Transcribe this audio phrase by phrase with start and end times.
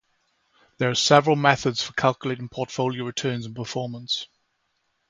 [0.79, 4.25] There are several methods for calculating portfolio returns and performance.